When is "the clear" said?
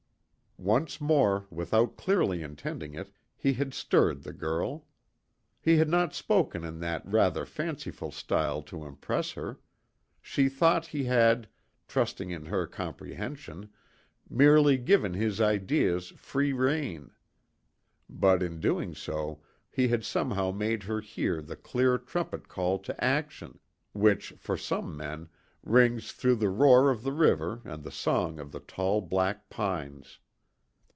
21.41-21.97